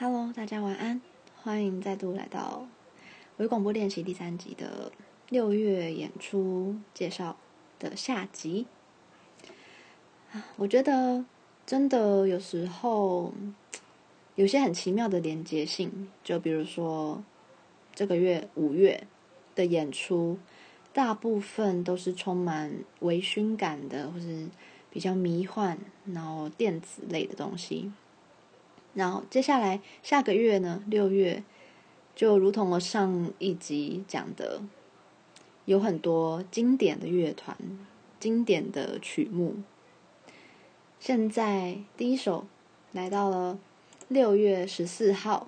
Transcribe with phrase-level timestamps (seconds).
[0.00, 1.00] Hello，大家晚安，
[1.42, 2.68] 欢迎再度来到
[3.38, 4.92] 微广播练习第三集的
[5.28, 7.36] 六月演出介绍
[7.80, 8.68] 的下集。
[10.54, 11.24] 我觉得
[11.66, 13.34] 真的有时候
[14.36, 17.24] 有些很奇妙的连接性，就比如说
[17.92, 19.04] 这个月五月
[19.56, 20.38] 的演出，
[20.92, 24.46] 大部分都是充满微醺感的，或是
[24.92, 27.90] 比较迷幻，然后电子类的东西。
[28.98, 31.44] 然后接下来下个月呢，六月，
[32.16, 34.60] 就如同我上一集讲的，
[35.66, 37.56] 有很多经典的乐团、
[38.18, 39.54] 经典的曲目。
[40.98, 42.48] 现在第一首
[42.90, 43.56] 来到了
[44.08, 45.46] 六月十四号，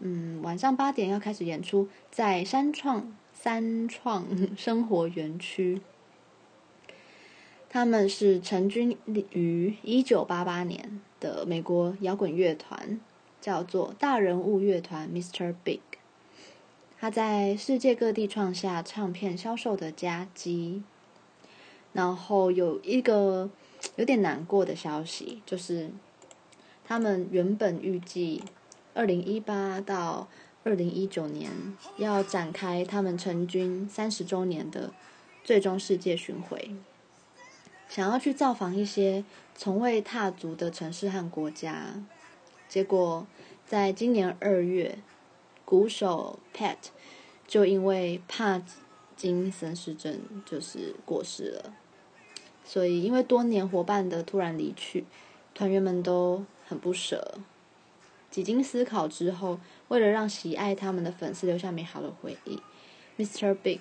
[0.00, 4.26] 嗯，晚上八点要开始演出，在三创三创
[4.56, 5.80] 生活园区。
[7.74, 8.98] 他们是成军
[9.30, 13.00] 于一九八八年的美国摇滚乐团，
[13.40, 15.54] 叫做大人物乐团 Mr.
[15.64, 15.80] Big。
[17.00, 20.82] 他在世界各地创下唱片销售的佳绩。
[21.94, 23.48] 然后有一个
[23.96, 25.90] 有点难过的消息，就是
[26.84, 28.42] 他们原本预计
[28.92, 30.28] 二零一八到
[30.62, 31.50] 二零一九年
[31.96, 34.92] 要展开他们成军三十周年的
[35.42, 36.74] 最终世界巡回。
[37.94, 39.22] 想要去造访一些
[39.54, 42.02] 从未踏足的城市和国家，
[42.66, 43.26] 结果
[43.66, 44.96] 在今年二月，
[45.66, 46.78] 鼓手 Pat
[47.46, 48.62] 就因为帕
[49.14, 51.74] 金森氏症就是过世了。
[52.64, 55.04] 所以，因为多年伙伴的突然离去，
[55.52, 57.40] 团员们都很不舍。
[58.30, 62.58] 几经思考之后，为了让喜爱他们的粉丝留下美好的回忆
[63.18, 63.52] ，Mr.
[63.52, 63.80] Big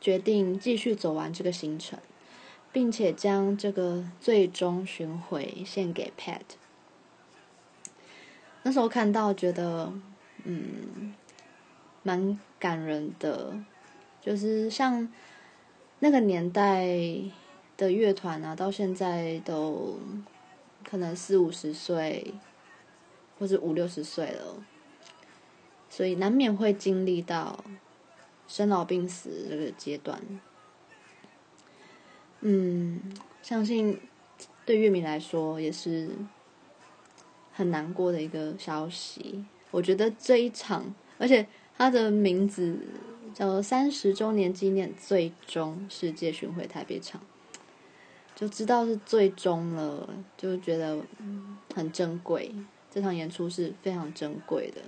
[0.00, 2.00] 决定继续走完这个行程。
[2.72, 6.40] 并且将这个最终巡回献给 Pat。
[8.62, 9.92] 那时候看到，觉得
[10.44, 11.14] 嗯，
[12.02, 13.56] 蛮感人的。
[14.20, 15.12] 就是像
[15.98, 16.86] 那个年代
[17.76, 19.98] 的乐团啊，到现在都
[20.88, 22.32] 可能四五十岁，
[23.38, 24.64] 或者五六十岁了，
[25.90, 27.64] 所以难免会经历到
[28.46, 30.22] 生老病死这个阶段。
[32.44, 33.00] 嗯，
[33.40, 34.00] 相信
[34.66, 36.10] 对乐迷来说也是
[37.52, 39.44] 很难过的一个消息。
[39.70, 41.46] 我觉得这一场，而且
[41.78, 42.76] 它的名字
[43.32, 47.20] 叫做三十周年纪念最终世界巡回台北场，
[48.34, 51.00] 就知道是最终了，就觉得
[51.72, 52.52] 很珍贵。
[52.90, 54.82] 这场演出是非常珍贵的，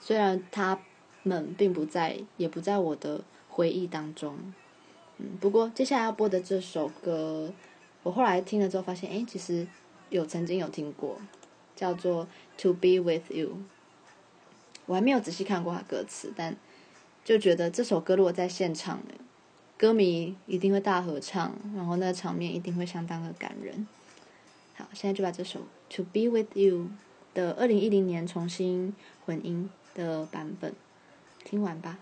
[0.00, 0.80] 虽然他
[1.22, 4.54] 们并不在，也不在我的回忆当中。
[5.18, 7.52] 嗯，不过接下来要播的这首歌，
[8.02, 9.66] 我后来听了之后发现，哎，其实
[10.10, 11.18] 有曾经有听过，
[11.76, 12.26] 叫做
[12.62, 13.48] 《To Be With You》。
[14.86, 16.56] 我还没有仔细看过它歌词，但
[17.24, 19.00] 就觉得这首歌如果在现场，
[19.78, 23.86] 歌迷一定会大合唱，然后那个场面一定会相当的感人。
[24.74, 25.60] 好，现在就把这首
[25.96, 26.76] 《To Be With You》
[27.32, 28.94] 的二零一零年重新
[29.24, 30.74] 混音的版本
[31.44, 31.98] 听完吧。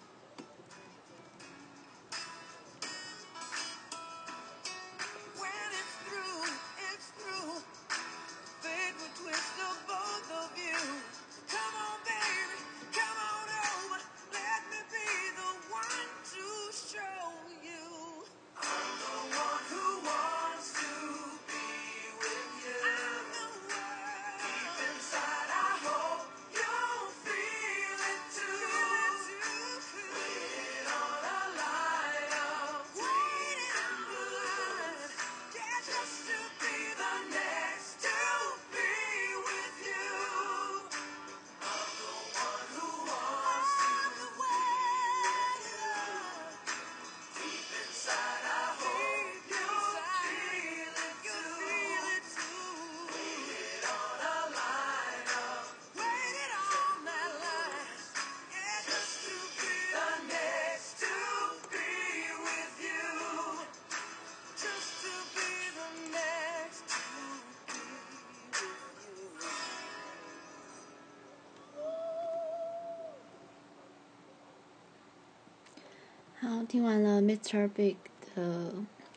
[76.66, 77.68] 听完了 Mr.
[77.68, 77.96] Big
[78.34, 78.72] 的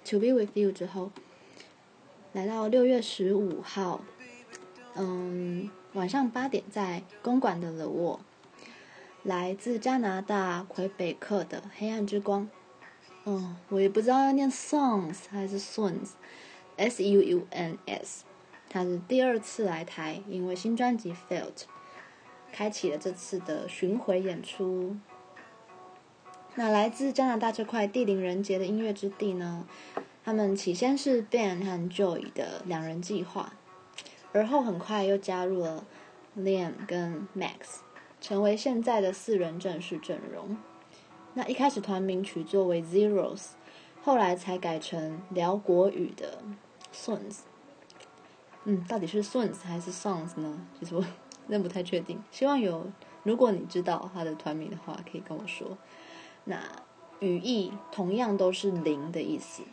[0.06, 1.12] To Be With You 之后，
[2.34, 4.02] 来到六月十五号，
[4.96, 8.20] 嗯，晚上八点在公馆的 The 沃
[9.24, 12.50] 来自加拿大魁北克的黑暗之光，
[13.26, 18.24] 嗯，我也不知道要念 Songs 还是 Suns，S U U N S，
[18.70, 21.64] 他是第二次来台，因为新专辑 Failed，
[22.52, 24.98] 开启了这次的巡回演出。
[26.58, 29.68] 那来自加拿大这块地灵人杰的音乐之地呢，
[30.24, 33.52] 他们起先是 Ben 和 Joy 的两人计划，
[34.32, 35.86] 而后很快又加入了
[36.38, 37.80] Liam 跟 Max，
[38.22, 40.58] 成为现在的四人正式阵容。
[41.34, 43.48] 那一开始团名取作为 Zeros，
[44.02, 46.40] 后来才改成辽国语的
[46.94, 47.40] Sons。
[48.64, 50.66] 嗯，到底是 Sons 还是 Songs 呢？
[50.80, 51.06] 其实我
[51.50, 52.24] 认不太确定。
[52.32, 52.90] 希望有，
[53.24, 55.78] 如果你知道他的团名的话，可以跟我说。
[56.46, 56.60] 那
[57.20, 59.64] 语义同样都是零的意思。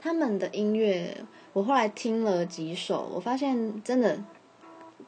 [0.00, 4.22] 他们的音乐，我后来听了几首，我发现真的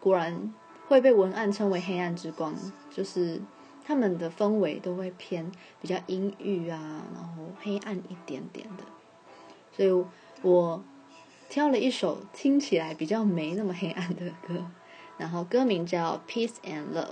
[0.00, 0.54] 果然
[0.88, 2.54] 会被文案称为黑暗之光，
[2.90, 3.42] 就是
[3.84, 5.52] 他们的氛围都会偏
[5.82, 8.84] 比较阴郁啊，然后黑暗一点点的。
[9.76, 10.04] 所以
[10.40, 10.82] 我
[11.50, 14.64] 挑了一首听起来比较没那么黑暗的歌，
[15.18, 17.04] 然后歌名叫《Peace and Love》，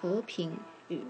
[0.00, 0.56] 和平
[0.88, 1.02] 与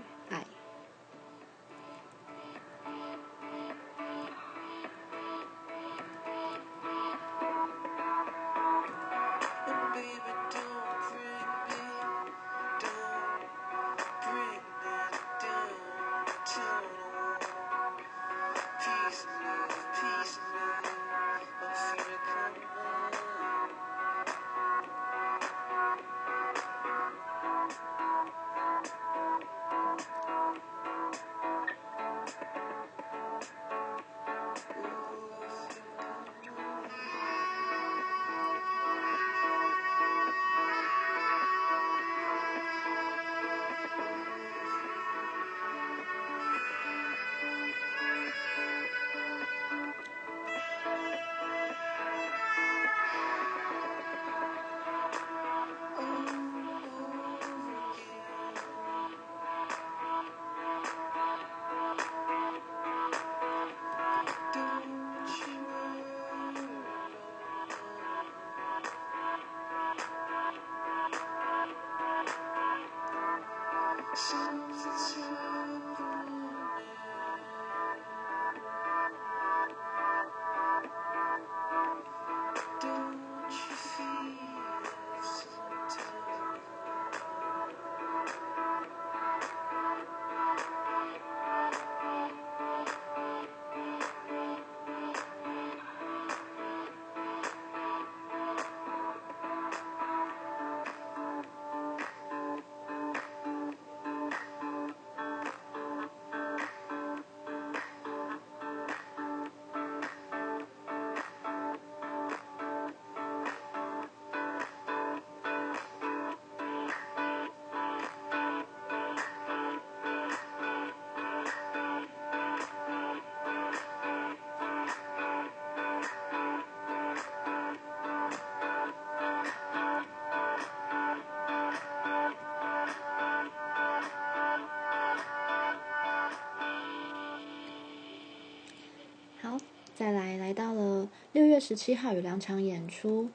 [139.98, 143.30] 再来，来到了六月十七号有两场演出。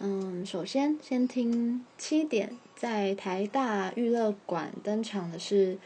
[0.00, 5.78] 嗯，首先先听七点在台大娱乐馆登场的是，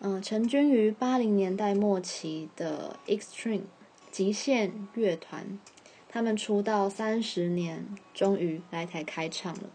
[0.00, 3.64] 嗯，成军于八零年代末期的 Extreme
[4.10, 5.58] 极限乐团，
[6.08, 9.70] 他们出道三十年，终于来台开唱了。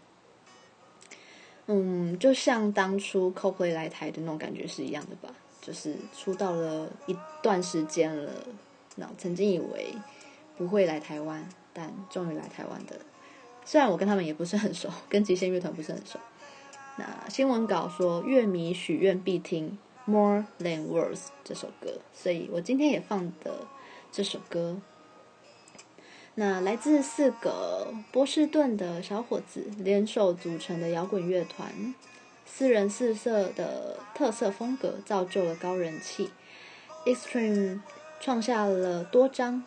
[1.66, 8.32] 嗯，就像当初 CoPlay 来台的那种感觉是一样的吧，就是出道了一段时间了。
[8.96, 9.94] 那曾经以为
[10.56, 12.96] 不会来台湾，但终于来台湾的。
[13.64, 16.18] 虽然我跟他们也不是很熟，跟极限乐团不是很熟。
[16.96, 19.78] 那新闻稿说，乐迷许愿必听
[20.10, 23.66] 《More Than Words》这首歌，所以我今天也放的
[24.10, 24.78] 这首歌。
[26.34, 31.94] 那来自四个波士顿的小伙子联手组成的摇滚乐团，
[32.44, 36.30] 四人四色的特色风格造就了高人气。
[37.04, 37.80] Extreme。
[38.20, 39.64] 创下了多张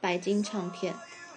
[0.00, 0.94] 白金唱片、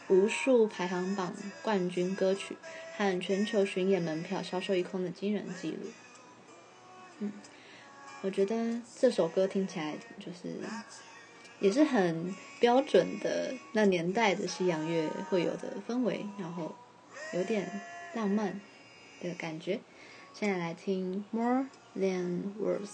[0.09, 2.57] 无数排行榜冠军歌曲
[2.97, 5.77] 和全球巡演门票销售一空的惊人记录。
[7.19, 7.31] 嗯，
[8.21, 10.59] 我觉得这首歌听起来就是
[11.59, 16.75] 也是很标准的那年代的西洋乐会有的氛围，然后
[17.33, 17.69] 有点
[18.13, 18.59] 浪漫
[19.21, 19.79] 的感觉。
[20.33, 22.87] 现在来听《More Than Words》。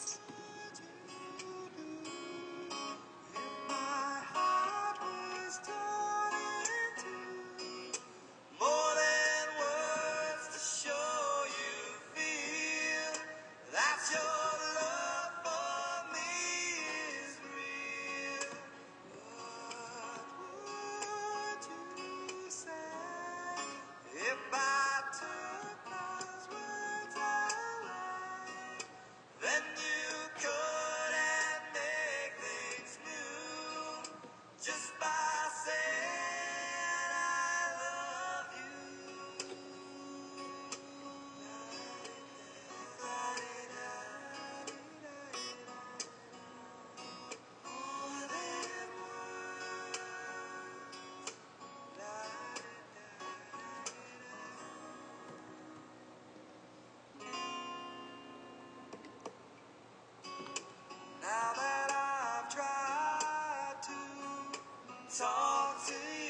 [65.18, 66.27] talk to you.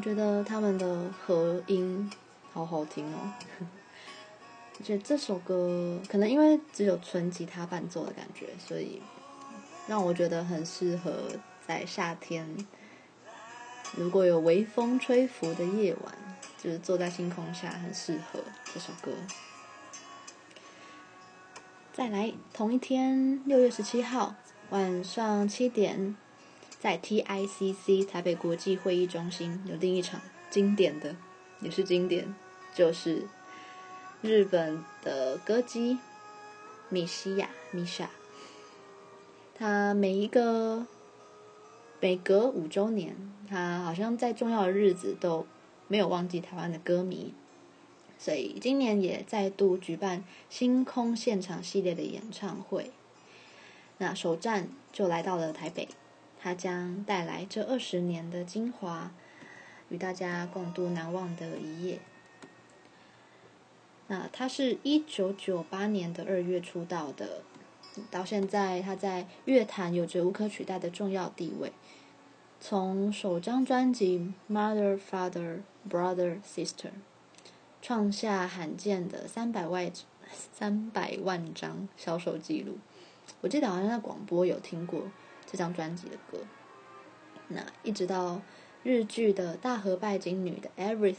[0.00, 2.10] 觉得他们的和音
[2.52, 3.32] 好好听哦。
[4.78, 9.02] 我 觉得这首歌可能因为只有纯吉他伴奏的感觉，所以
[9.86, 11.24] 让我觉得很适合
[11.66, 12.66] 在夏天，
[13.96, 16.14] 如果有微风吹拂的夜晚，
[16.62, 18.40] 就是坐在星空下，很适合
[18.72, 19.12] 这首歌。
[21.92, 24.34] 再来，同一天六月十七号
[24.70, 26.16] 晚上七点，
[26.80, 30.20] 在 TICC 台北国际会议中心有另一场
[30.50, 31.14] 经典的，
[31.60, 32.34] 也是经典，
[32.74, 33.28] 就是。
[34.22, 35.96] 日本的歌姬
[36.90, 38.10] 米西亚米莎，
[39.54, 40.86] 他每一个
[42.00, 43.16] 每隔五周年，
[43.48, 45.46] 他好像在重要的日子都
[45.88, 47.32] 没有忘记台湾的歌迷，
[48.18, 52.90] 所以今年也再度举办星空现场系列的演唱会。
[53.96, 55.88] 那首站就来到了台北，
[56.42, 59.12] 他将带来这二十年的精华，
[59.90, 62.00] 与大家共度难忘的一夜。
[64.06, 67.42] 那他是一九九八年的二月出道的，
[68.10, 71.72] 到现在他在乐坛有着无可取代的重要地位。
[72.58, 76.88] 从首张专辑《Mother, Father, Brother, Sister》
[77.80, 79.90] 创下罕见的三百万
[80.52, 82.78] 三百万张销售记录，
[83.40, 85.04] 我记得好像在广播有听过
[85.50, 86.38] 这张专辑的歌。
[87.48, 88.42] 那一直到
[88.82, 91.16] 日剧的大和拜金女的《Everything》。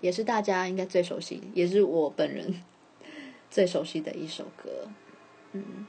[0.00, 2.62] 也是大家应该最熟悉，也是我本人
[3.50, 4.88] 最熟悉的一首歌。
[5.52, 5.86] 嗯，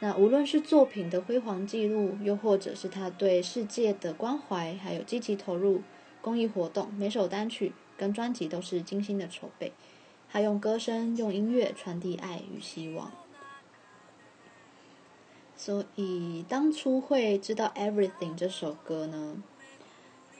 [0.00, 5.82] 那无论是作品的辉煌记录，又或者是他对世界的关怀，还有积极投入
[6.20, 9.72] 公益活动，每首单曲跟专辑都是精心的筹备。
[10.28, 13.12] 他用歌声、用音乐传递爱与希望。
[15.58, 19.42] 所以当初会知道《Everything》这首歌呢？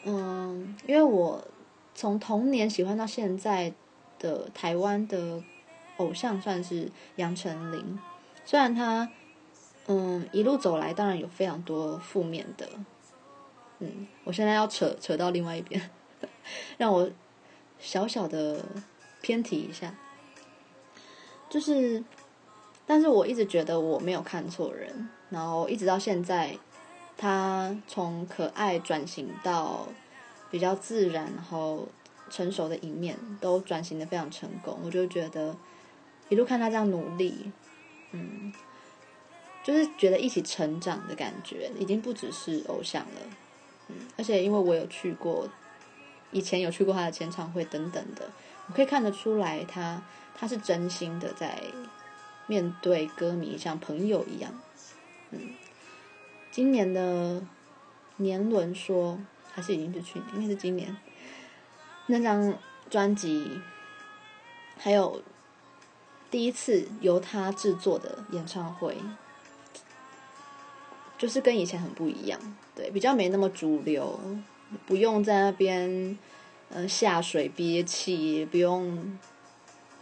[0.04, 1.46] 嗯，因为我。
[1.94, 3.72] 从童年喜欢到现在
[4.20, 5.42] 的台湾的
[5.96, 7.98] 偶像算是杨丞琳，
[8.44, 9.10] 虽然他
[9.88, 12.68] 嗯一路走来当然有非常多负面的，
[13.80, 15.90] 嗯，我现在要扯扯到另外一边，
[16.78, 17.10] 让我
[17.80, 18.64] 小小的
[19.20, 19.92] 偏题一下，
[21.50, 22.04] 就是，
[22.88, 26.58] 但是我一直觉得我没有看错人，然后一直到现在，
[27.16, 29.86] 他从可爱转型到。
[30.50, 31.86] 比较自然，然后
[32.30, 35.54] 成熟的一面都转型的非常成功，我就觉得
[36.30, 37.52] 一路看他这样努力，
[38.12, 38.50] 嗯，
[39.62, 43.20] 就是觉得一起成长的感觉，已经不只是偶像了，
[43.88, 45.46] 嗯，而且因为我有去过，
[46.30, 48.30] 以前有去过他的签唱会等等的，
[48.68, 50.02] 我可以看得出来他
[50.34, 51.60] 他是真心的在
[52.48, 54.52] 面对歌迷，像朋友一样，
[55.30, 55.54] 嗯，
[56.50, 57.40] 今年的
[58.16, 59.20] 年轮说。
[59.50, 60.96] 还是已经是去年，应该是今年
[62.06, 62.54] 那张
[62.88, 63.60] 专辑，
[64.76, 65.20] 还有
[66.30, 68.96] 第一次由他制作的演唱会，
[71.16, 72.38] 就是跟以前很不一样，
[72.76, 74.20] 对，比较没那么主流，
[74.86, 76.16] 不用在那边
[76.68, 79.18] 嗯、下水憋气，不用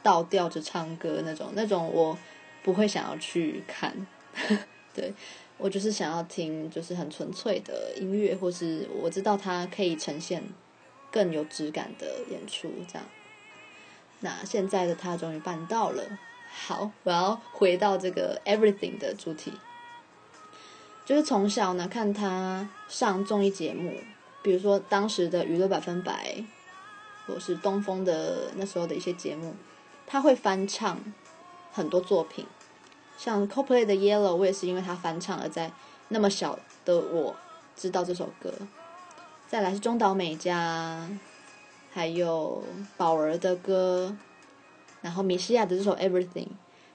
[0.03, 2.19] 倒吊着唱歌那种，那种我
[2.67, 4.07] 不会想要去看，
[4.93, 5.15] 对。
[5.59, 10.45] 我就是想要听，就是很纯粹的音乐，或是我知道它可以呈现
[11.11, 13.09] 更有质感的演出，这样。
[14.21, 16.19] 那现在的他终于办到了。
[16.51, 19.51] 好，我要回到这个 Everything 的主题，
[21.07, 23.95] 就是从小呢看他上综艺节目，
[24.43, 26.45] 比如说当时的娱乐百分百，
[27.27, 29.55] 或是东风的那时候的一些节目，
[30.07, 31.01] 他会翻唱
[31.73, 32.47] 很多作品。
[33.17, 35.73] 像 CoPlay 的 Yellow，我也是因为他翻唱而在
[36.09, 37.35] 那么小的我
[37.75, 38.53] 知道这首歌。
[39.49, 41.09] 再来是中岛美嘉，
[41.91, 42.63] 还有
[42.97, 44.17] 宝儿的歌，
[45.01, 46.49] 然后米西亚的这首 Everything，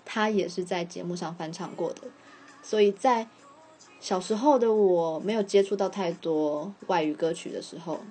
[0.06, 2.02] 他也是在节目上翻唱过的。
[2.62, 3.28] 所以在
[4.00, 8.02] 小时候的我没有接触到太多外语歌曲的时候，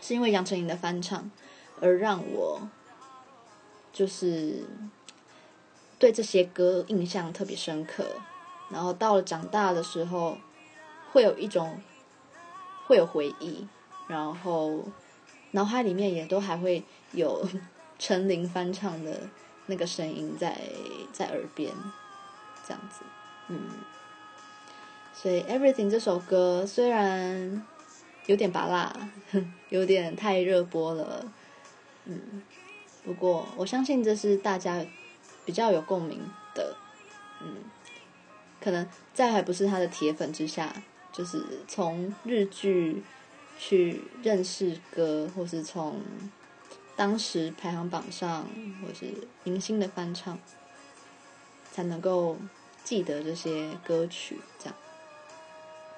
[0.00, 1.30] 是因为杨丞琳的翻唱
[1.80, 2.68] 而让我
[3.92, 4.64] 就是。
[6.00, 8.06] 对这些歌印象特别深刻，
[8.70, 10.38] 然后到了长大的时候，
[11.12, 11.82] 会有一种
[12.86, 13.68] 会有回忆，
[14.08, 14.82] 然后
[15.50, 16.82] 脑海里面也都还会
[17.12, 17.46] 有
[18.00, 19.28] 陈琳翻唱的
[19.66, 20.58] 那个声音在
[21.12, 21.70] 在耳边，
[22.66, 23.04] 这样子，
[23.48, 23.60] 嗯，
[25.12, 27.62] 所以《Everything》这首歌虽然
[28.24, 29.10] 有点拔辣，
[29.68, 31.30] 有点太热播了，
[32.06, 32.42] 嗯，
[33.04, 34.82] 不过我相信这是大家。
[35.44, 36.20] 比较有共鸣
[36.54, 36.76] 的，
[37.40, 37.56] 嗯，
[38.60, 40.72] 可能在还不是他的铁粉之下，
[41.12, 43.02] 就是从日剧
[43.58, 46.02] 去认识歌，或是从
[46.96, 48.48] 当时排行榜上，
[48.82, 50.38] 或是明星的翻唱，
[51.72, 52.36] 才能够
[52.84, 54.38] 记得这些歌曲。
[54.58, 54.74] 这样，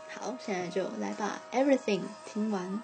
[0.09, 2.81] 好，现在就来把 Everything 听完。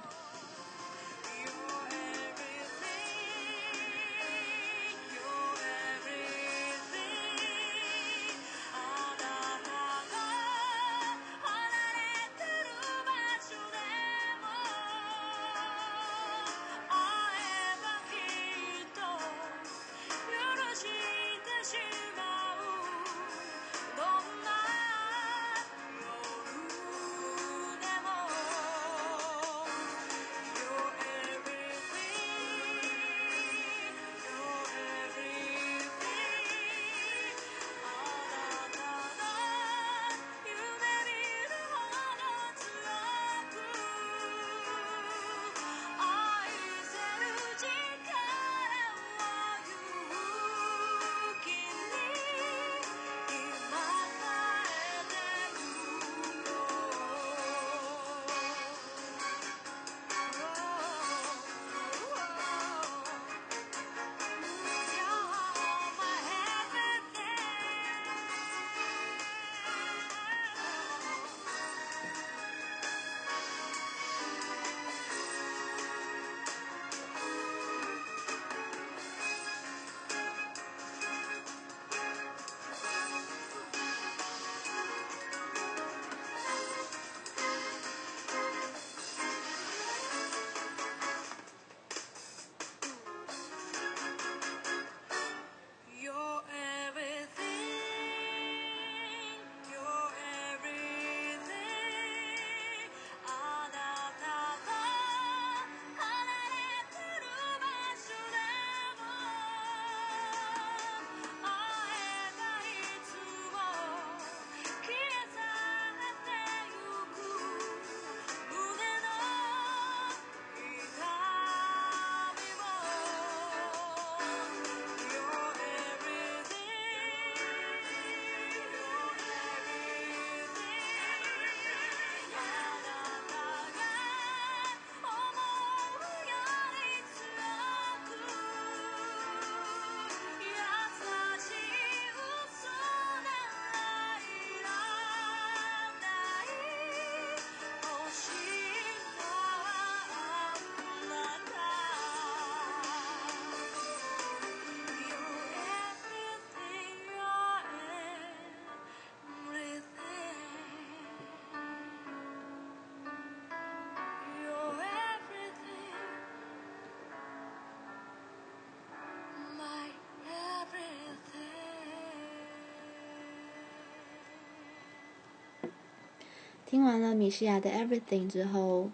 [176.71, 178.91] 听完了米西亚的 Everything 之后，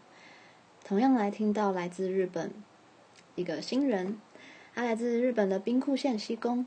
[0.84, 2.52] 同样来听到来自日本
[3.34, 4.20] 一个新人，
[4.72, 6.66] 他来自日本的兵库县西宫，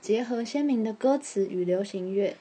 [0.00, 2.36] 结合鲜明的歌词与流行乐，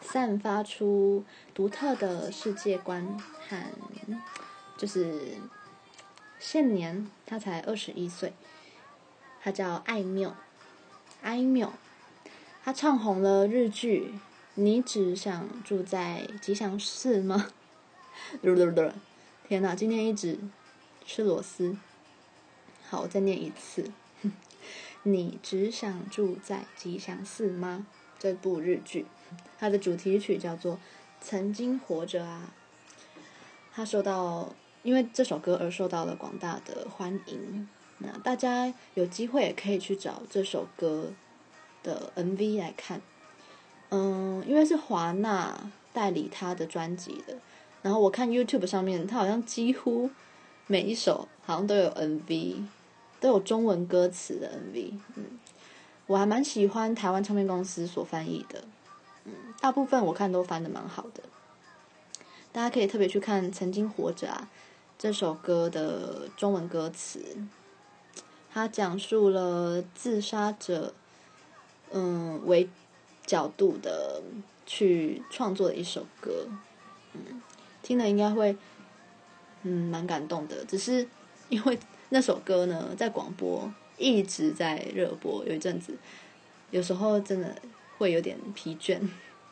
[0.00, 3.56] 散发出独特的世界观和，
[4.78, 5.32] 就是
[6.38, 8.32] 现年他才二十一岁，
[9.42, 10.36] 他叫艾缪，
[11.20, 11.72] 艾缪，
[12.62, 14.12] 他唱红了日剧。
[14.58, 17.50] 你只想住在吉祥寺吗？
[19.46, 20.38] 天哪，今天一直
[21.04, 21.76] 吃螺丝。
[22.88, 23.92] 好，我再念一次。
[25.04, 27.86] 你只想住在吉祥寺吗？
[28.18, 29.04] 这部日剧，
[29.58, 30.76] 它的主题曲叫做
[31.20, 32.54] 《曾经活着啊》。
[33.74, 37.68] 它受到因为这首歌而受到了广大的欢迎。
[37.98, 41.12] 那大家有机会也可以去找这首歌
[41.82, 43.02] 的 MV 来看。
[43.90, 47.36] 嗯，因为是华纳代理他的专辑的，
[47.82, 50.10] 然后我看 YouTube 上面，他好像几乎
[50.66, 52.64] 每一首好像都有 MV，
[53.20, 54.92] 都有中文歌词的 MV。
[55.14, 55.38] 嗯，
[56.06, 58.64] 我还蛮喜欢台湾唱片公司所翻译的，
[59.24, 61.22] 嗯，大部分我看都翻得蛮好的。
[62.52, 64.48] 大家可以特别去看《曾经活着啊》
[64.98, 67.24] 这首歌的中文歌词，
[68.52, 70.92] 它讲述了自杀者，
[71.92, 72.68] 嗯，为。
[73.26, 74.22] 角度的
[74.64, 76.46] 去创作的一首歌，
[77.12, 77.42] 嗯，
[77.82, 78.56] 听了应该会，
[79.62, 80.64] 嗯，蛮感动的。
[80.64, 81.06] 只是
[81.48, 81.78] 因为
[82.10, 85.96] 那首歌呢，在广播一直在热播，有一阵子，
[86.70, 87.54] 有时候真的
[87.98, 89.00] 会有点疲倦，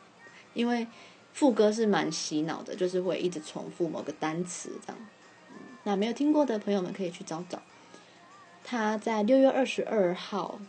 [0.53, 0.87] 因为
[1.33, 4.97] 副歌是蛮洗脑的，就是会一直重复某个单词这样，
[5.83, 7.61] 那没有听过的朋友们可以去找找。
[8.63, 10.59] 他在六月二十二号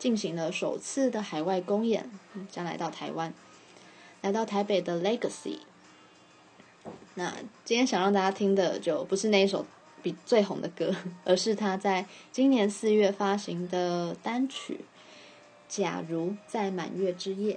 [0.00, 2.10] 进行了首次的海外公演，
[2.50, 3.34] 将来到台湾，
[4.22, 5.58] 来到台北的 Legacy。
[7.14, 7.36] 那
[7.66, 9.66] 今天想让大家听的就不是那一首
[10.02, 14.74] 比最红的歌， 而是他在今年四月发行的单曲
[15.68, 17.54] 《假如在满月之夜》。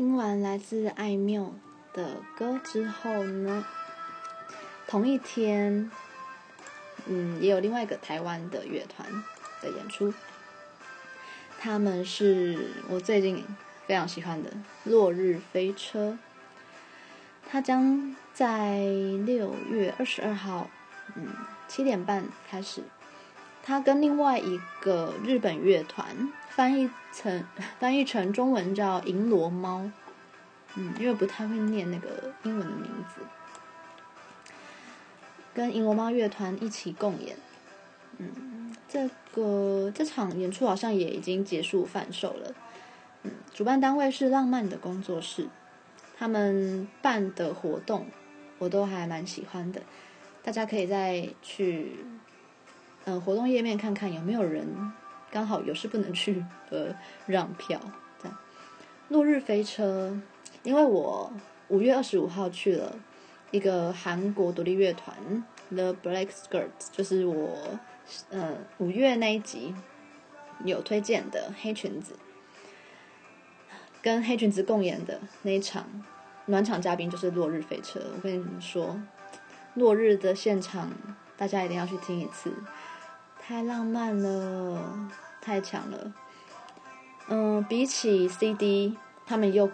[0.00, 1.52] 听完来自爱缪
[1.92, 3.66] 的歌之后呢，
[4.86, 5.90] 同一天，
[7.04, 9.06] 嗯，也有另外一个台湾的乐团
[9.60, 10.14] 的演出，
[11.58, 13.44] 他们是我最近
[13.86, 14.50] 非常喜欢的
[14.84, 16.16] 落日飞车，
[17.50, 18.78] 他将在
[19.26, 20.70] 六月二十二号，
[21.14, 21.28] 嗯，
[21.68, 22.82] 七点半开始。
[23.62, 27.44] 他跟另外一个日本乐团翻译成
[27.78, 29.90] 翻译成中文叫银罗猫，
[30.74, 33.20] 嗯，因为不太会念那个英文的名字，
[35.54, 37.36] 跟银罗猫乐团一起共演，
[38.18, 42.54] 嗯，这个这场演出好像也已经结束贩售了，
[43.22, 45.48] 嗯，主办单位是浪漫的工作室，
[46.18, 48.06] 他们办的活动
[48.58, 49.82] 我都还蛮喜欢的，
[50.42, 51.96] 大家可以再去。
[53.18, 54.92] 活动页面看看有没有人
[55.30, 56.94] 刚好有事不能去，呃，
[57.26, 57.80] 让票
[58.22, 58.36] 这样。
[59.08, 60.20] 落日飞车，
[60.62, 61.32] 因为我
[61.68, 62.94] 五月二十五号去了
[63.50, 67.56] 一个韩国独立乐团 The Black Skirt，就是我
[68.30, 69.74] 嗯五月那一集
[70.64, 72.16] 有推荐的黑裙子，
[74.02, 76.04] 跟黑裙子共演的那一场
[76.46, 78.00] 暖场嘉宾就是落日飞车。
[78.16, 79.00] 我跟你们说，
[79.74, 80.90] 落日的现场
[81.36, 82.52] 大家一定要去听一次。
[83.50, 85.10] 太浪漫了，
[85.40, 86.12] 太强了。
[87.26, 89.68] 嗯，比起 CD，他们又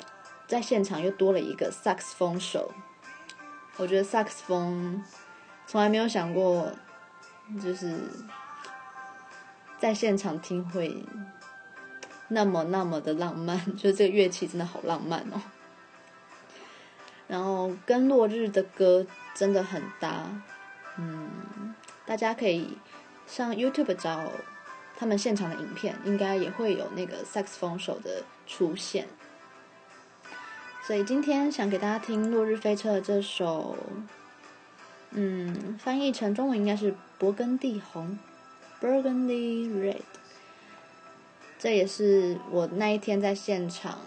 [0.46, 2.72] 在现场又多了一个萨克斯风手。
[3.76, 5.04] 我觉得萨克斯风
[5.66, 6.72] 从来没有想过，
[7.62, 7.98] 就是
[9.78, 11.04] 在现场听会
[12.28, 13.62] 那么那么的浪漫。
[13.76, 15.42] 就是这个乐器真的好浪漫哦。
[17.28, 20.24] 然后跟落日的歌真的很搭。
[20.96, 21.74] 嗯，
[22.06, 22.78] 大家可以。
[23.26, 24.30] 上 YouTube 找
[24.96, 29.06] 他们现场的影片，应该也会有那个萨克斯风手的出现。
[30.86, 33.76] 所以今天想给大家听《落日飞车》的这首，
[35.10, 38.18] 嗯，翻译成中文应该是《勃艮第红》
[38.84, 40.02] （Burgundy Red）。
[41.58, 43.98] 这也是我那一天在现场，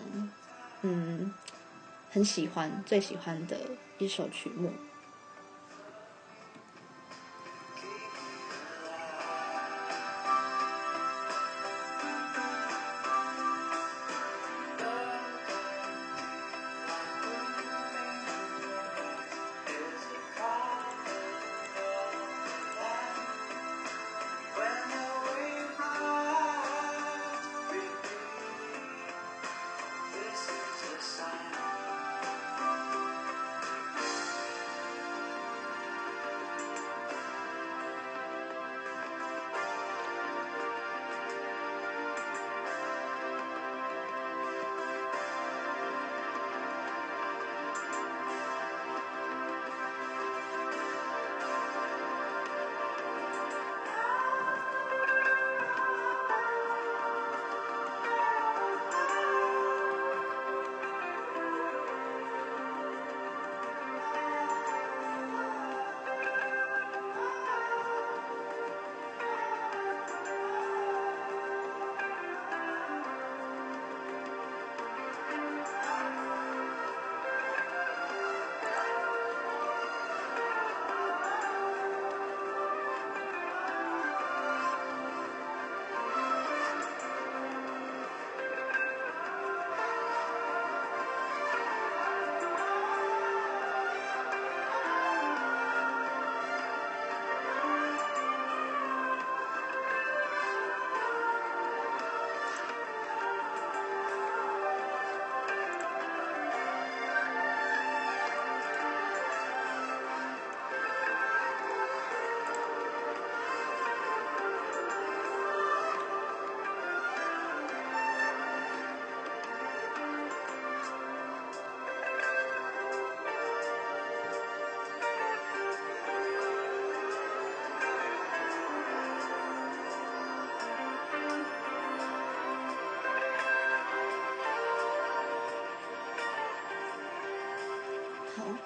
[0.82, 1.34] 嗯，
[2.10, 3.58] 很喜欢、最喜欢的
[3.98, 4.72] 一首曲目。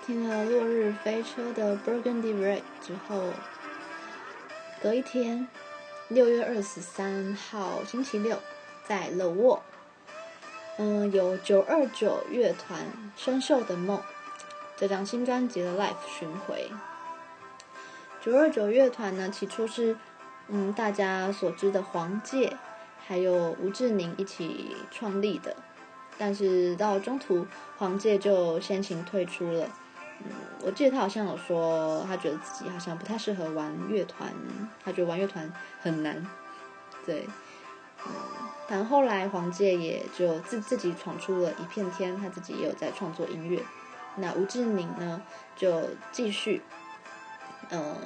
[0.05, 3.29] 听了《落日飞车》的《Burgundy Red》之后，
[4.81, 5.47] 隔一天，
[6.09, 8.37] 六月二十三号星期六，
[8.85, 9.63] 在乐沃，
[10.77, 12.81] 嗯，有九二九乐团
[13.15, 13.97] 《生锈的梦》
[14.75, 16.69] 这张新专辑的 Live 巡回。
[18.21, 19.95] 九二九乐团呢，起初是
[20.49, 22.51] 嗯大家所知的黄玠，
[23.07, 25.55] 还有吴志宁一起创立的，
[26.17, 29.69] 但是到中途，黄玠就先行退出了。
[30.65, 34.33] 我记得他好像有说，他觉得自己好像不太适合玩乐团，
[34.83, 36.25] 他觉得玩乐团很难。
[37.05, 37.27] 对，
[38.05, 38.11] 嗯，
[38.67, 43.61] 但后来黄玠也就自自己闯出了一片天，他自己也有在创作音乐。
[44.15, 45.21] 那吴志宁呢，
[45.55, 46.61] 就继续，
[47.69, 47.97] 嗯，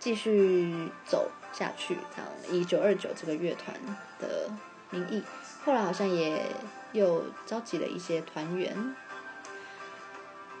[0.00, 3.76] 继续走下去，这样以九二九这个乐团
[4.18, 4.50] 的
[4.90, 5.22] 名义，
[5.64, 6.46] 后来好像也
[6.92, 8.96] 又召集了一些团员。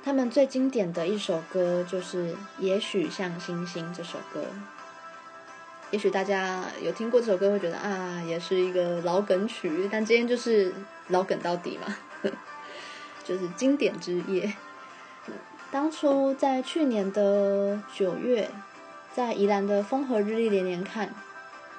[0.06, 4.44] 他们最经典的一首歌就是《也许像星星》这首歌。
[5.90, 9.88] 也许大家有听过这首歌，会觉得啊，也是一个老梗曲。
[9.90, 10.72] 但今天就是
[11.08, 11.96] 老梗到底嘛，
[13.24, 14.54] 就是经典之夜。
[15.72, 18.48] 当初在去年的九月，
[19.12, 21.12] 在宜兰的风和日丽连连看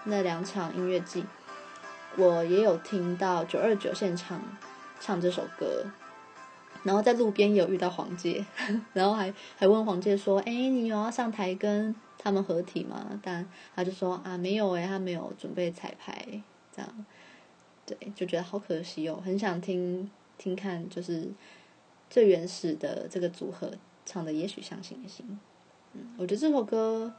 [0.03, 1.25] 那两场音乐季，
[2.17, 4.41] 我也有听到九二九现场
[4.99, 5.85] 唱这首歌。
[6.83, 8.43] 然后在路边有遇到黄玠，
[8.93, 16.25] 然后还还问黄玠说：“哎，你有要上台跟他们合体吗？”但他就说：“啊，没有哎，他没有准备彩排。”
[16.75, 17.05] 这样，
[17.85, 21.27] 对，就觉得好可惜哦，很想听听看，就是
[22.09, 23.71] 最原始的这个组合
[24.05, 25.25] 唱的《也许像星星》。
[25.93, 27.11] 嗯，我觉得这首歌，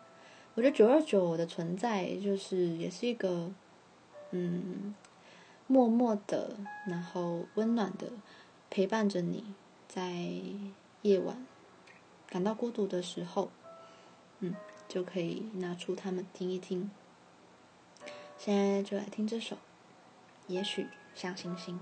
[0.55, 3.51] 我觉得九二九的存在就是也是一个，
[4.31, 4.95] 嗯，
[5.67, 8.07] 默默的，然后温暖的。
[8.71, 9.45] 陪伴着你，
[9.89, 10.27] 在
[11.03, 11.47] 夜晚
[12.29, 13.51] 感到孤独的时候，
[14.41, 14.55] 嗯，
[14.89, 16.91] 就可以拿出它们听一听。
[18.37, 19.57] 现在就来听这首，
[20.47, 21.81] 也许像星星。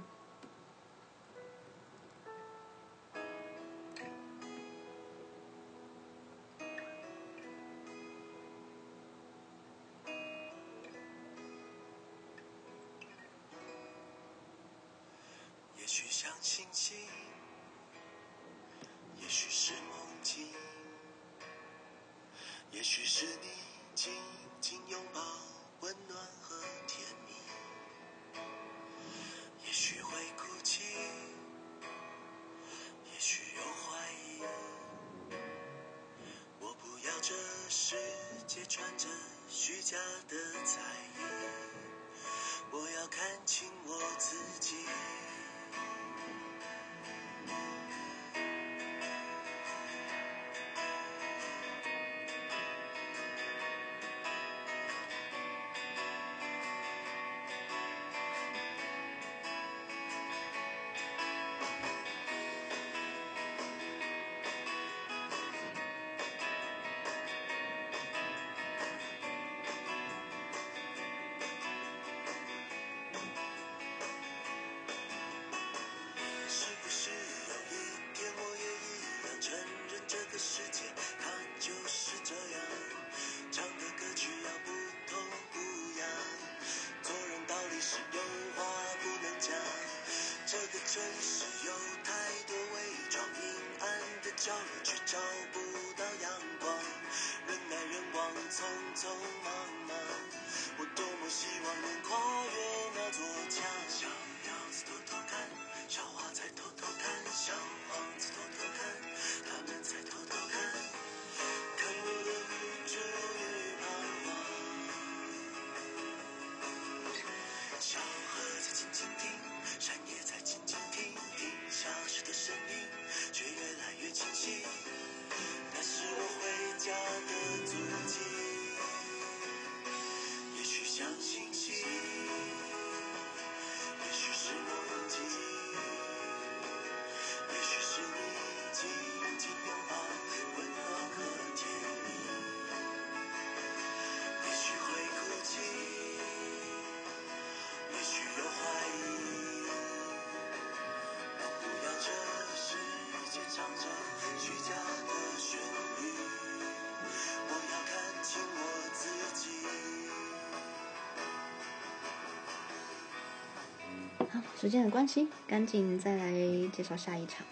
[164.30, 166.32] 好时间的关系，赶紧再来
[166.72, 167.46] 介绍下一场。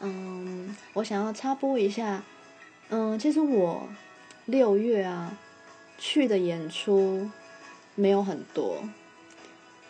[0.00, 2.22] 嗯，我想要插播一下，
[2.88, 3.88] 嗯，其实我
[4.46, 5.36] 六月啊
[5.98, 7.30] 去的演出
[7.94, 8.82] 没有很多，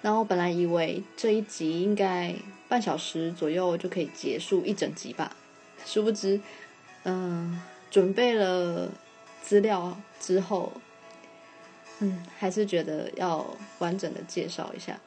[0.01, 2.35] 然后本来以为这一集应该
[2.69, 5.37] 半小时左右就可以结束一整集吧，
[5.85, 6.41] 殊不知，
[7.05, 7.61] 嗯，
[7.91, 8.91] 准备了
[9.43, 10.73] 资料之后，
[11.99, 13.47] 嗯，还是觉得要
[13.79, 14.99] 完整的介绍一下，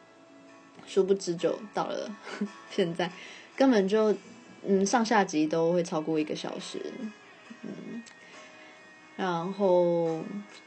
[0.86, 2.16] 殊不知就到了
[2.72, 3.12] 现在，
[3.56, 4.16] 根本就。
[4.64, 6.80] 嗯，上下集都会超过一个小时，
[7.64, 8.04] 嗯，
[9.16, 10.24] 然后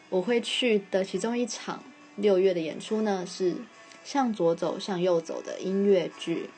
[0.08, 1.80] 我会去的其中一场
[2.16, 3.52] 六月的演出呢，是
[4.04, 6.50] 《向左走，向右走》的音乐剧。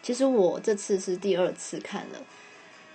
[0.00, 2.20] 其实我这次是第二次看了，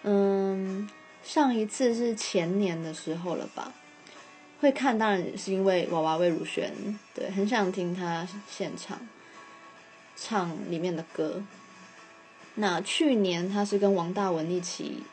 [0.03, 0.89] 嗯，
[1.25, 3.73] 上一次是前年的时候了吧？
[4.63, 6.71] 会看当然是因为娃娃魏如萱，
[7.13, 8.97] 对，很想听她现场
[10.15, 11.43] 唱里面的歌。
[12.55, 15.03] 那去年她是跟王大文一起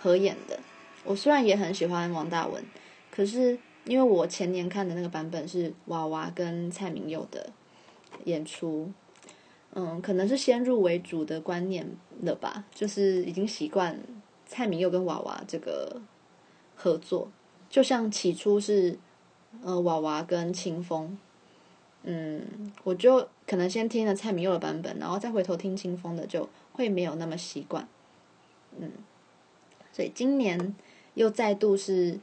[0.00, 0.58] 合演的。
[1.04, 2.64] 我虽然也很喜欢王大文，
[3.10, 7.50] 可是因为我前年看的那个版本是娃娃跟蔡明佑的
[8.24, 8.90] 演出，
[9.74, 11.86] 嗯，可能是先入为主的观念
[12.22, 14.00] 了吧，就是已经习惯
[14.46, 16.00] 蔡明佑跟娃娃这个
[16.74, 17.30] 合作，
[17.76, 18.98] 就像起初是
[19.62, 21.18] 呃娃娃跟清风，
[22.04, 26.48] 嗯，我就可能先听了蔡明佑的版本，然后再回头听清风的就。
[26.72, 27.88] 会没有那么习惯，
[28.78, 28.92] 嗯，
[29.92, 30.74] 所以今年
[31.14, 32.18] 又再度是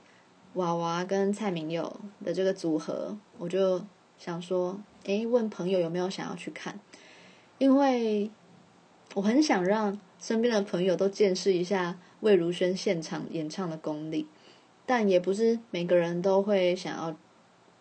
[0.54, 3.84] 娃娃跟蔡明佑的这个组合，我就
[4.20, 6.80] 想说，诶，问朋友有没有想要去看，
[7.58, 8.30] 因为
[9.16, 14.28] 我很想让身边的朋友都见识一下魏如萱现场演唱的功力，
[14.86, 17.16] 但也不是每个人都会想要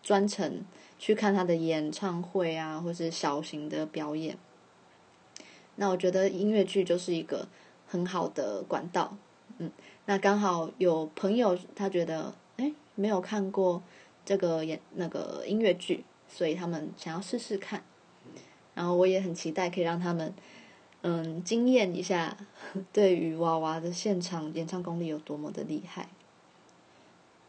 [0.01, 0.63] 专程
[0.97, 4.37] 去看他的演唱会啊，或是小型的表演。
[5.75, 7.47] 那我觉得音乐剧就是一个
[7.87, 9.17] 很好的管道，
[9.57, 9.71] 嗯，
[10.05, 13.81] 那刚好有朋友他觉得诶没有看过
[14.23, 17.83] 这个演那个音乐剧，所以他们想要试试看，
[18.75, 20.33] 然后我也很期待可以让他们
[21.01, 22.37] 嗯惊艳一下，
[22.93, 26.07] 对于娃娃的现场演唱功力有多么的厉害，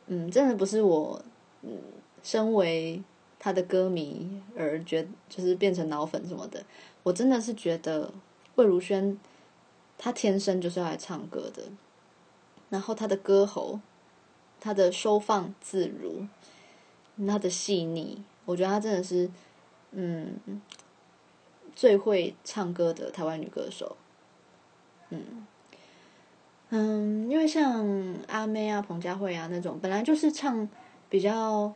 [0.07, 1.23] 嗯，真的不是我
[1.63, 1.79] 嗯
[2.23, 3.03] 身为
[3.39, 6.65] 他的歌迷而觉就是变成脑粉什么的。
[7.03, 8.13] 我真的是觉得
[8.55, 9.19] 魏如萱，
[9.99, 11.65] 她天生就是要来唱歌的。
[12.71, 13.81] 然后她的歌喉，
[14.61, 16.27] 她的收放自如，
[17.27, 19.31] 她的细腻，我觉得她真的是，
[19.91, 20.39] 嗯，
[21.75, 23.97] 最会唱歌的台湾女歌手。
[25.11, 25.47] 嗯
[26.71, 27.87] 嗯，因为像
[28.27, 30.69] 阿妹啊、彭佳慧啊那种，本来就是唱
[31.09, 31.73] 比较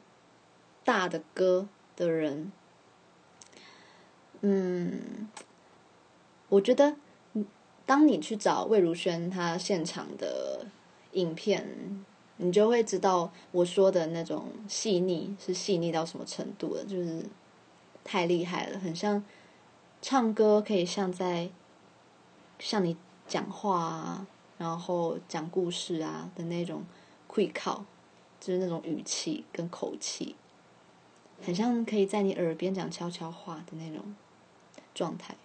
[0.85, 2.51] 大的歌的人。
[4.41, 5.29] 嗯，
[6.49, 6.97] 我觉得，
[7.87, 10.67] 当你去找魏如萱她现场的
[11.13, 12.05] 影片，
[12.37, 17.25] 你就会知道我说的那种细腻是细腻到什么程度了，就是
[18.05, 19.25] 太厉害了，很像
[20.01, 21.51] 唱歌可以像在
[22.59, 24.27] 向你讲话啊，
[24.59, 26.85] 然后讲故事啊的那种
[27.27, 27.87] 会靠，
[28.39, 30.37] 就是那种语气跟口气，
[31.41, 34.15] 很像可以在你耳边讲悄悄话的那种。
[34.95, 35.37] 状态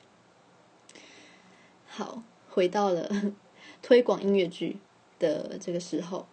[1.86, 3.07] 好，回到了
[3.84, 4.78] 推广音乐剧
[5.20, 6.26] 的这个时候。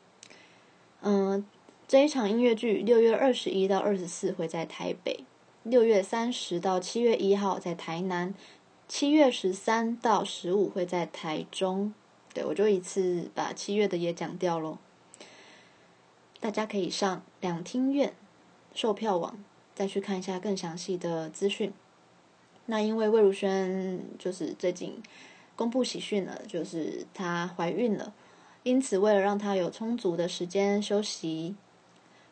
[1.03, 1.45] 嗯，
[1.87, 5.27] 这一场音乐剧六月二十一到二十四会在台北，
[5.65, 8.35] 六月三十到七月一号在台南，
[8.89, 11.93] 七月十三到十五会在台中。
[12.33, 14.79] 对，我就一次把七月的也讲掉喽。
[16.41, 18.15] 大家可以上两厅院
[18.75, 19.43] 售票网
[19.75, 21.73] 再去看一下更详细的资讯。
[22.67, 25.03] 那因为魏如萱就是最近
[25.57, 28.15] 公布喜讯了，就是她怀孕了，
[28.63, 31.57] 因此为了让她有充足的时间休息，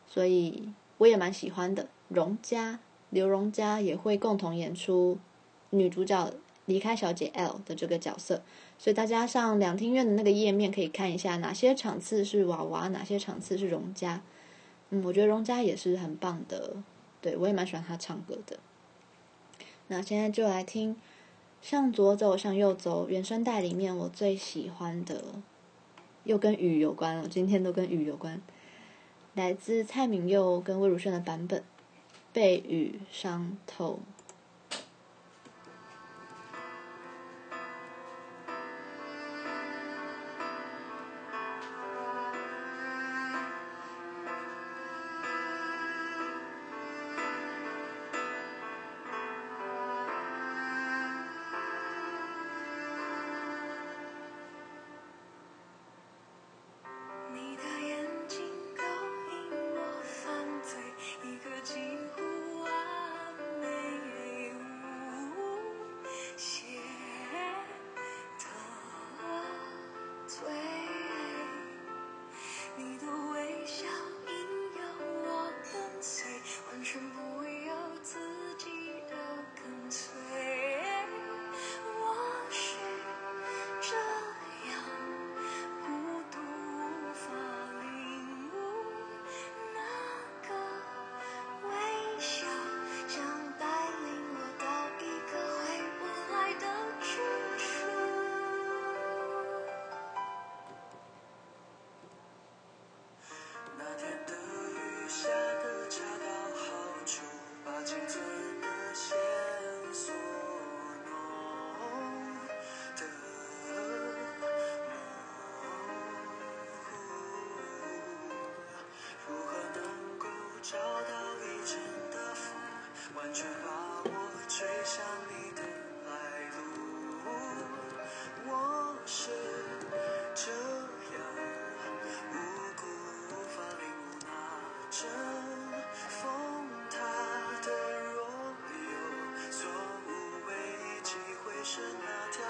[0.07, 1.87] 所以我也蛮喜欢的。
[2.07, 2.79] 容嘉、
[3.11, 5.19] 刘容嘉也会共同演出
[5.69, 6.33] 女主角
[6.65, 8.41] 离开小姐 L 的这个角色，
[8.79, 14.21] 所以大家上两厅院的那个页面可以看一下哪些场次是娃娃，哪些场次是容嘉。
[14.89, 16.77] 嗯，我觉得容嘉也是很棒的，
[17.21, 18.57] 对，我也蛮喜欢他唱歌的。
[19.89, 20.95] 那现在就来听
[21.61, 25.25] 《向左走，向右走》原声带里面我最喜欢的，
[26.23, 27.27] 又跟雨有关了。
[27.27, 28.41] 今天都跟雨有关，
[29.33, 31.59] 来自蔡明佑跟魏如萱的版本，
[32.31, 33.99] 《被雨伤透》。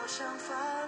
[0.10, 0.79] 想法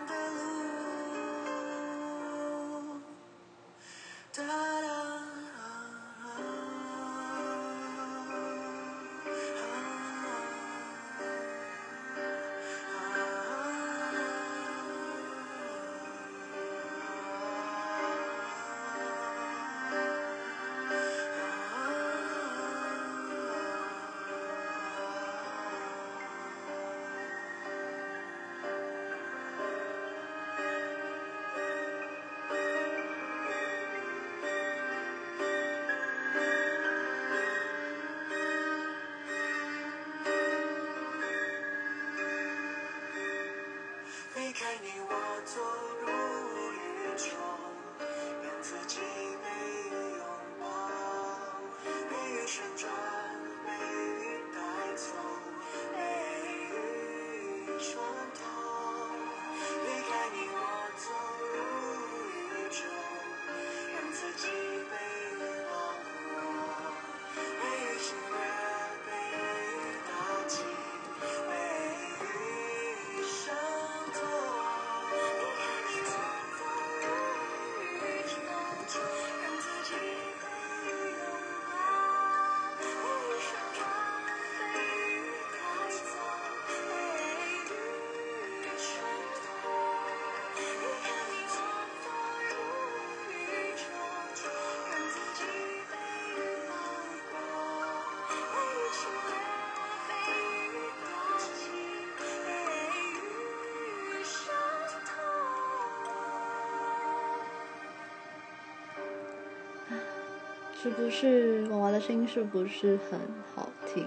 [110.82, 113.20] 是不是娃娃的声音是不是很
[113.54, 114.04] 好听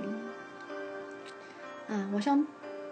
[1.86, 2.10] 啊？
[2.12, 2.44] 我想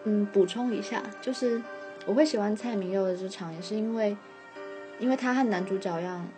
[0.05, 1.61] 嗯补充一下，就是
[2.07, 4.16] 我会喜欢蔡明佑的这场，也是因为
[5.01, 6.28] 因为他和男主角一样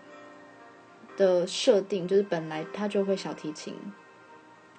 [1.19, 3.75] 的设定，就是本来他就会小提琴，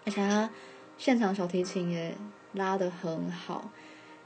[0.04, 0.50] 而且他
[0.98, 2.16] 现场小提琴也
[2.54, 3.70] 拉得很好。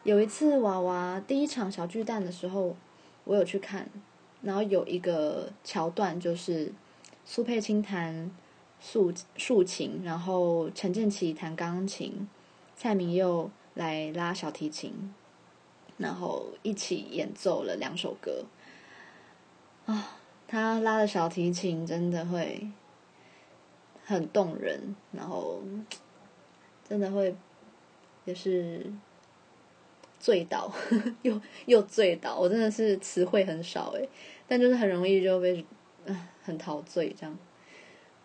[0.04, 2.78] 有一次娃娃第一场小巨蛋的时候，
[3.26, 3.90] 我有去看，
[4.42, 6.72] 然后有一个桥段就是。
[7.32, 8.32] 苏佩青弹
[8.80, 12.27] 竖竖琴，然后陈建奇弹钢琴，
[12.75, 15.13] 蔡明佑来拉小提琴，
[15.97, 18.45] 然后一起演奏了两首歌。
[19.86, 20.17] 啊、
[20.47, 22.67] 他拉的小提琴真的会
[24.03, 25.61] 很动人，然后
[26.89, 27.36] 真的会
[28.25, 28.91] 也是
[30.19, 30.73] 醉倒，
[31.21, 32.39] 又又醉倒。
[32.39, 34.09] 我真的是词汇很少诶，
[34.47, 35.63] 但就是很容易就被。
[36.43, 37.38] 很陶醉，这样，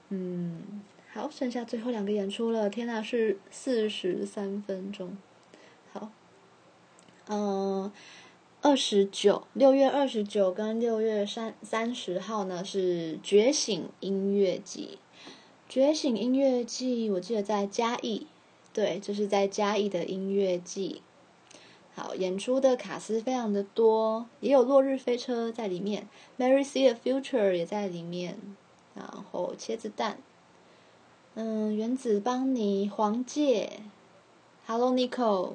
[0.09, 0.82] 嗯，
[1.12, 2.68] 好，剩下最后两个演出了。
[2.68, 5.16] 天呐，是四十三分钟，
[5.93, 6.11] 好，
[7.28, 7.91] 嗯，
[8.62, 14.99] 二十九，六月二十九跟六月三三十号呢是觉醒音乐季。
[15.68, 18.26] 觉醒音乐季，我记得在嘉义，
[18.72, 21.03] 对，就是在嘉义的音乐季。
[21.97, 28.36] 好，演出的卡司非常的多，也有落日飞车在里面，Mary See the Future 也在里面，
[28.97, 30.18] 然后茄子蛋，
[31.34, 33.68] 嗯，原子邦尼、黄玠
[34.66, 35.53] ，Hello Nico，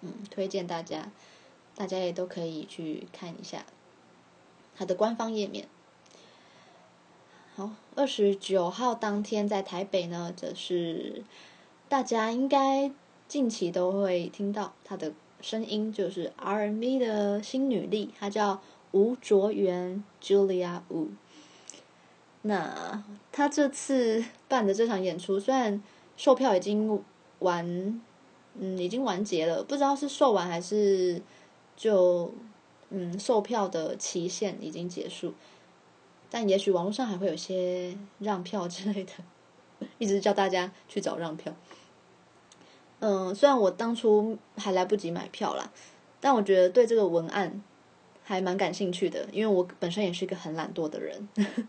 [0.00, 1.12] 嗯，推荐大家，
[1.76, 3.64] 大家也都可以去看一下
[4.76, 5.68] 他的官方页面。
[7.54, 11.22] 好，二十九号当天在台北呢，则是
[11.88, 12.90] 大家应该
[13.28, 15.12] 近期都会听到他的。
[15.40, 18.60] 声音就是 R&B 的新女力，她叫
[18.92, 21.08] 吴卓源 Julia Wu。
[22.42, 25.82] 那她这次办的这场演出，虽然
[26.16, 27.02] 售票已经
[27.40, 28.00] 完，
[28.58, 31.20] 嗯，已经完结了，不知道是售完还是
[31.76, 32.32] 就
[32.90, 35.34] 嗯售票的期限已经结束，
[36.30, 39.12] 但也许网络上还会有些让票之类的，
[39.98, 41.54] 一直叫大家去找让票。
[43.00, 45.70] 嗯，虽然我当初还来不及买票啦，
[46.20, 47.62] 但我觉得对这个文案
[48.22, 51.28] 还蛮感兴趣的，因为我本身也是一个很懒惰的人。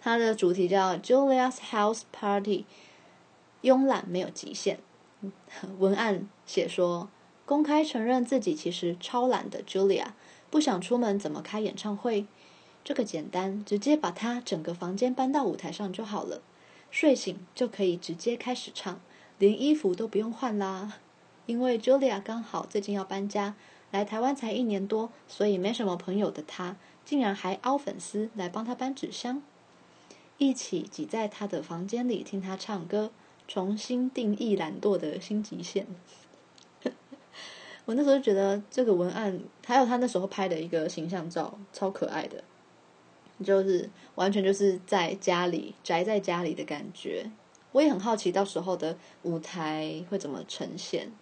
[0.00, 2.64] 它的主题叫 Julia's House Party，
[3.62, 4.78] 慵懒没有极限。
[5.78, 7.08] 文案写说，
[7.44, 10.06] 公开承认自己其实超懒的 Julia，
[10.50, 12.26] 不想出门怎么开演唱会？
[12.84, 16.42] 这个简单，直接把她整个房间搬到舞台上就好了，
[16.90, 19.00] 睡醒就可以直接开始唱。
[19.38, 20.94] 连衣服都不用换啦，
[21.46, 23.54] 因为 Julia 刚好最近要搬家，
[23.90, 29.42] 来台湾才一年多，所以没什么朋友的她，竟然还凹粉丝来帮她搬纸箱，
[30.38, 33.10] 一起挤在她的房间里听她唱歌，
[33.46, 35.86] 重新定义懒惰的新极限。
[37.86, 42.44] 我那时候就觉得这个文案，还有他那时候拍的一个形象照，超可爱的，
[43.42, 47.30] 就是完全就是在家里宅在家里的感觉。
[47.78, 51.12] 我也很好奇到时候的舞台会怎么呈现。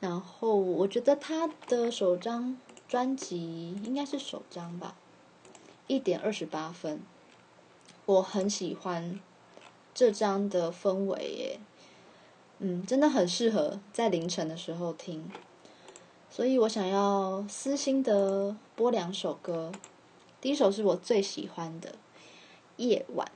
[0.00, 2.56] 然后我觉得他的首张
[2.88, 4.96] 专辑应该是首张吧，
[5.86, 7.02] 一点二十八分，
[8.06, 9.20] 我很喜欢
[9.92, 11.60] 这张的氛围耶，
[12.60, 15.30] 嗯，真的很适合在凌晨的时候听。
[16.30, 19.70] 所以我想要私心的播两首歌，
[20.40, 21.90] 第一首是我最喜欢的
[22.78, 23.30] 《夜晚》。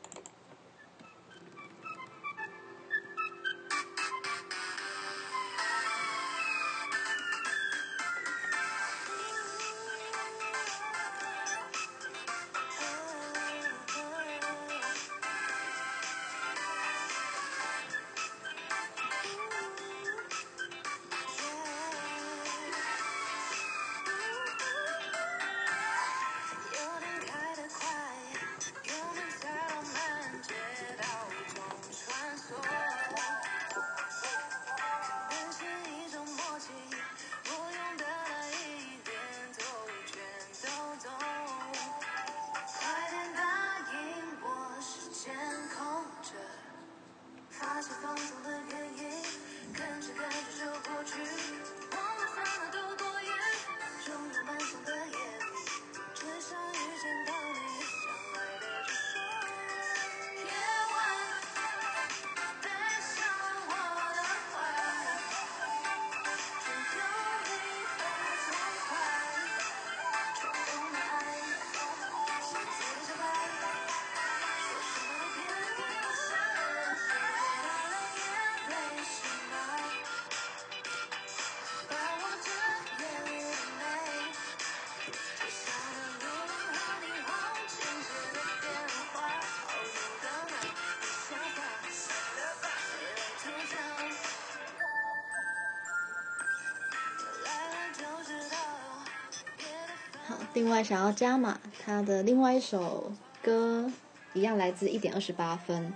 [100.55, 103.91] 另外，想要加码他的另外一首歌，
[104.35, 105.93] 一样来自一点二十八分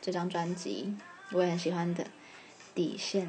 [0.00, 0.94] 这张专辑，
[1.32, 2.04] 我也很喜欢的
[2.72, 3.26] 《底线》。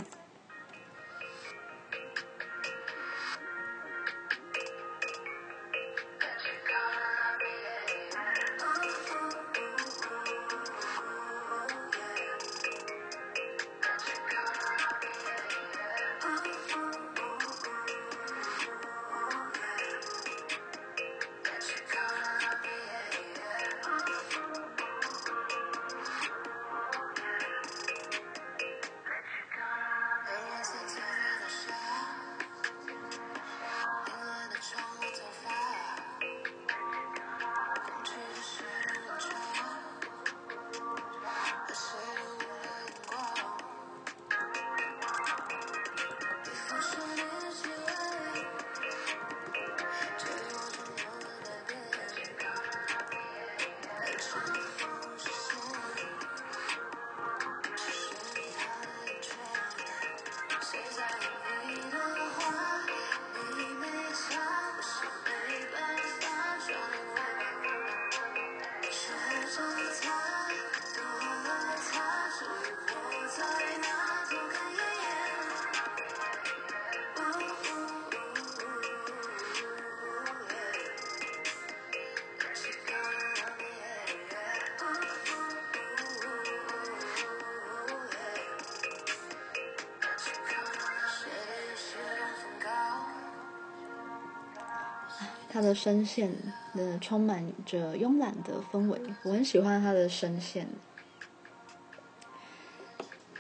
[95.74, 96.32] 声线
[96.74, 100.67] 呢，充满着慵懒的氛围，我很喜欢他的声线。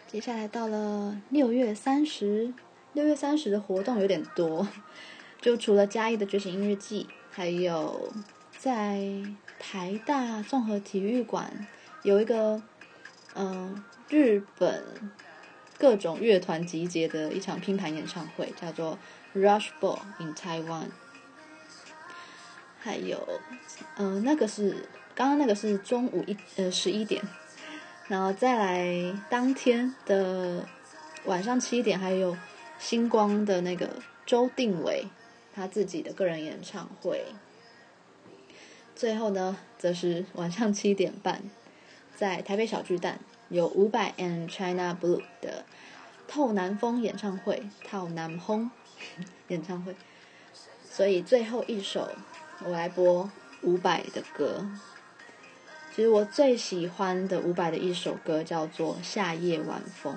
[0.07, 2.53] 接下来到了六月三十，
[2.93, 4.67] 六月三十的活动有点多，
[5.39, 8.11] 就除了嘉义的觉醒音乐季，还有
[8.57, 8.99] 在
[9.57, 11.65] 台大综合体育馆
[12.03, 12.61] 有一个
[13.35, 14.83] 嗯、呃、日本
[15.77, 18.99] 各种乐团集结的一场拼盘演唱会，叫做
[19.33, 20.87] Rush Ball in Taiwan。
[22.81, 23.39] 还有，
[23.97, 27.21] 嗯、呃，那个是刚刚那个是中午一呃十一点，
[28.07, 30.67] 然后再来当天的
[31.25, 32.35] 晚上七点，还有
[32.79, 35.07] 星光的那个周定伟
[35.53, 37.23] 他自己的个人演唱会。
[38.95, 41.41] 最后呢，则是晚上七点半，
[42.15, 43.19] 在台北小巨蛋
[43.49, 45.65] 有五百 and China Blue 的
[46.27, 48.71] 透南风演唱会，透南风。
[49.49, 49.95] 演唱会，
[50.87, 52.11] 所以最后一首
[52.63, 53.29] 我来播
[53.63, 54.65] 伍佰的歌。
[55.93, 60.15] 其实我最喜欢的伍佰的一首歌叫做《夏夜晚风》，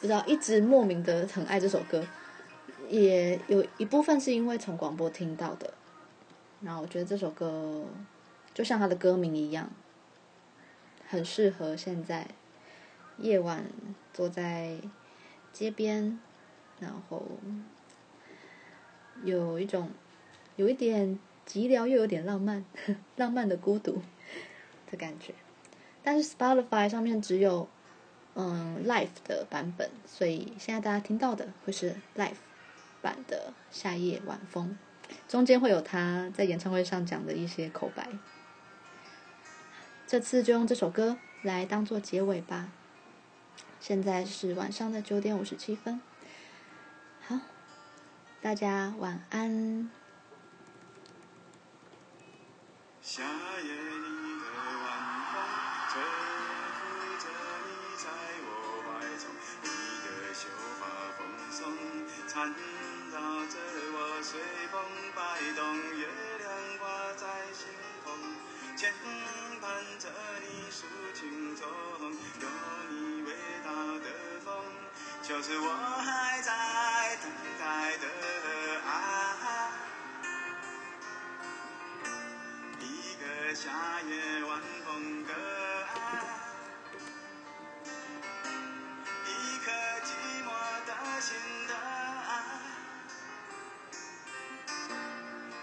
[0.00, 2.06] 不知道一直莫名的很爱这首歌，
[2.88, 5.74] 也有一部分是因为从广播听到的。
[6.60, 7.84] 然后我觉得这首歌
[8.54, 9.68] 就像他的歌名一样，
[11.08, 12.28] 很适合现在
[13.18, 13.66] 夜晚
[14.14, 14.78] 坐在
[15.52, 16.18] 街边，
[16.78, 17.22] 然后
[19.22, 19.90] 有一种
[20.56, 21.18] 有一点。
[21.48, 22.64] 寂寥又有点浪漫，
[23.14, 24.02] 浪漫的孤独
[24.90, 25.32] 的感觉。
[26.02, 27.68] 但是 Spotify 上面只有
[28.34, 32.34] 嗯 Live 的版本，所以现在大家听到的会是 Live
[33.00, 34.76] 版的《夏夜晚风》，
[35.30, 38.08] 中间会有他在演唱会上讲的一些口白。
[40.04, 42.72] 这次就用这首歌来当做结尾吧。
[43.78, 46.00] 现在是晚上的九点五十七分，
[47.24, 47.38] 好，
[48.42, 49.88] 大家晚安。
[53.16, 54.08] 夏夜里
[54.40, 54.44] 的
[54.84, 54.86] 晚
[55.32, 55.40] 风，
[55.88, 56.04] 吹
[56.76, 56.84] 拂
[57.16, 57.24] 着
[57.64, 58.04] 你在
[58.44, 58.46] 我
[58.84, 58.84] 怀
[59.16, 59.24] 中，
[59.62, 59.66] 你
[60.04, 60.44] 的秀
[60.78, 60.84] 发
[61.16, 61.58] 蓬松，
[62.28, 62.52] 缠
[63.10, 63.56] 绕着
[63.94, 64.38] 我随
[64.70, 64.76] 风
[65.14, 65.18] 摆
[65.56, 65.64] 动，
[65.96, 66.04] 月
[66.40, 66.46] 亮
[66.78, 67.64] 挂在星
[68.04, 68.12] 空，
[68.76, 68.92] 牵
[69.62, 69.64] 绊
[69.98, 70.10] 着
[70.42, 72.46] 你抒情中，有
[72.90, 73.32] 你味
[73.64, 74.06] 道的
[74.44, 74.62] 风，
[75.22, 75.72] 就是我
[76.04, 76.52] 还在
[83.54, 83.70] 夏
[84.02, 85.32] 夜晚风的
[85.94, 85.96] 爱，
[89.24, 89.30] 一
[89.64, 89.70] 颗
[90.02, 90.10] 寂
[90.44, 90.48] 寞
[90.84, 90.90] 的
[91.20, 91.28] 心
[91.66, 92.30] 的爱，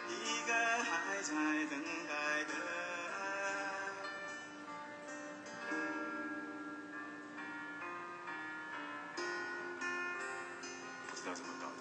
[0.10, 0.12] 一
[0.48, 0.52] 个
[0.84, 1.30] 还在
[1.70, 1.74] 等
[2.08, 2.12] 待
[2.46, 2.52] 的
[3.20, 3.22] 爱。
[11.10, 11.72] 不知道怎么搞的，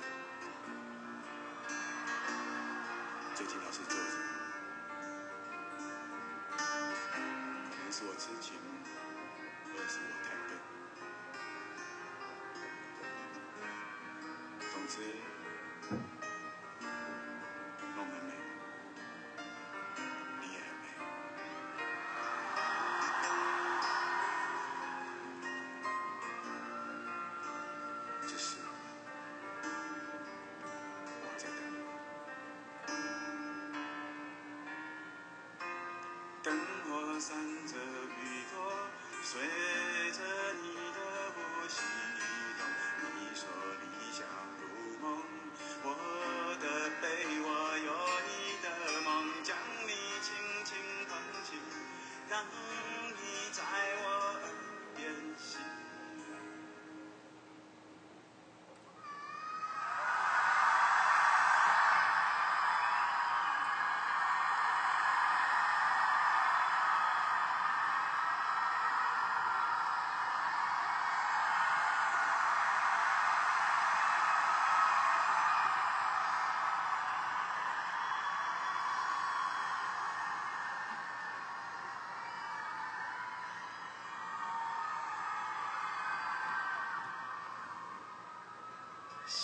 [3.35, 4.32] 最近老是做什么
[8.03, 8.55] 是我痴情，
[9.77, 10.59] 还是我太笨。
[14.73, 14.95] 总之，
[37.13, 37.37] 你，灯火散
[37.67, 37.75] 着。
[39.25, 40.19] 随着
[40.63, 40.99] 你的
[41.35, 42.12] 呼吸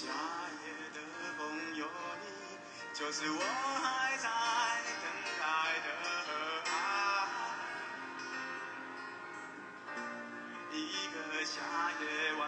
[0.00, 1.00] 夏夜的
[1.36, 1.84] 风有
[2.22, 2.26] 你
[2.94, 3.40] 就是我
[3.82, 4.28] 还在
[5.02, 5.42] 等待
[5.82, 5.88] 的
[6.70, 6.72] 爱。
[10.72, 10.78] 一
[11.08, 11.58] 个夏
[12.00, 12.04] 夜
[12.38, 12.40] 晚